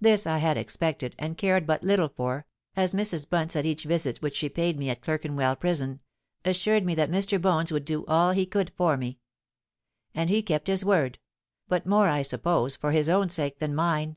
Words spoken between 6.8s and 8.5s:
me that Mr. Bones would do all he